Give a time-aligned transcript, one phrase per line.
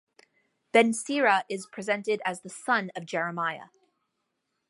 [0.71, 3.67] Ben Sira is presented as the son of Jeremiah.